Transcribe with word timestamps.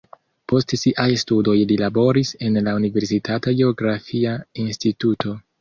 Post 0.51 0.71
siaj 0.83 1.05
studoj 1.23 1.55
li 1.73 1.77
laboris 1.83 2.33
en 2.47 2.59
la 2.69 2.75
universitata 2.81 3.55
geografia 3.63 4.37
instituto. 4.69 5.41